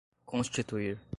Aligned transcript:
constituir 0.25 1.01